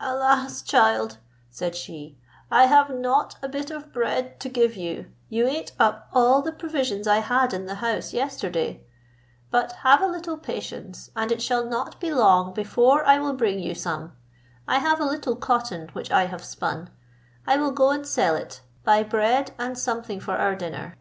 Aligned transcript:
"Alas! 0.00 0.60
child," 0.60 1.16
said 1.50 1.74
she, 1.74 2.18
"I 2.50 2.66
have 2.66 2.90
not 2.90 3.36
a 3.40 3.48
bit 3.48 3.70
of 3.70 3.90
bread 3.90 4.38
to 4.40 4.50
give 4.50 4.76
you, 4.76 5.10
you 5.30 5.48
ate 5.48 5.72
up 5.80 6.10
all 6.12 6.42
the 6.42 6.52
provisions 6.52 7.06
I 7.08 7.20
had 7.20 7.54
in 7.54 7.64
the 7.64 7.76
house 7.76 8.12
yesterday; 8.12 8.84
but 9.50 9.72
have 9.80 10.02
a 10.02 10.06
little 10.06 10.36
patience, 10.36 11.08
and 11.16 11.32
it 11.32 11.40
shall 11.40 11.64
not 11.64 11.98
be 12.00 12.12
long 12.12 12.52
before 12.52 13.02
I 13.06 13.18
will 13.18 13.32
bring 13.32 13.60
you 13.60 13.74
some: 13.74 14.12
I 14.68 14.78
have 14.78 15.00
a 15.00 15.06
little 15.06 15.36
cotton, 15.36 15.88
which 15.94 16.10
I 16.10 16.26
have 16.26 16.44
spun; 16.44 16.90
I 17.46 17.56
will 17.56 17.72
go 17.72 17.88
and 17.92 18.06
sell 18.06 18.36
it, 18.36 18.60
buy 18.84 19.02
bread, 19.02 19.52
and 19.58 19.78
something 19.78 20.20
for 20.20 20.36
our 20.36 20.54
dinner." 20.54 20.98